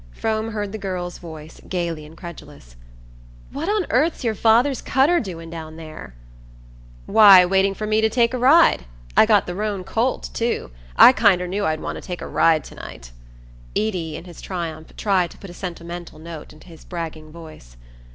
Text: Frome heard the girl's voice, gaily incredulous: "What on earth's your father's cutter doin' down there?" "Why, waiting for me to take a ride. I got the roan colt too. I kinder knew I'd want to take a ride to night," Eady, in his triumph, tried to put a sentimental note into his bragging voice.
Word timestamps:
Frome 0.13 0.49
heard 0.51 0.71
the 0.71 0.79
girl's 0.79 1.19
voice, 1.19 1.61
gaily 1.69 2.05
incredulous: 2.05 2.75
"What 3.51 3.69
on 3.69 3.85
earth's 3.91 4.23
your 4.23 4.33
father's 4.33 4.81
cutter 4.81 5.19
doin' 5.19 5.51
down 5.51 5.75
there?" 5.75 6.15
"Why, 7.05 7.45
waiting 7.45 7.75
for 7.75 7.85
me 7.85 8.01
to 8.01 8.09
take 8.09 8.33
a 8.33 8.39
ride. 8.39 8.85
I 9.15 9.27
got 9.27 9.45
the 9.45 9.53
roan 9.53 9.83
colt 9.83 10.31
too. 10.33 10.71
I 10.97 11.13
kinder 11.13 11.47
knew 11.47 11.65
I'd 11.67 11.81
want 11.81 11.97
to 11.97 12.01
take 12.01 12.23
a 12.23 12.27
ride 12.27 12.63
to 12.63 12.73
night," 12.73 13.11
Eady, 13.75 14.15
in 14.15 14.23
his 14.25 14.41
triumph, 14.41 14.95
tried 14.97 15.29
to 15.29 15.37
put 15.37 15.51
a 15.51 15.53
sentimental 15.53 16.17
note 16.17 16.51
into 16.51 16.65
his 16.67 16.83
bragging 16.83 17.31
voice. 17.31 17.77